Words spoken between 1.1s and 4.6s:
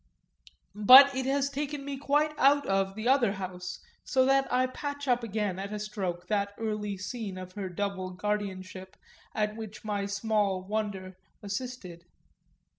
it has taken me quite out of the other house, so that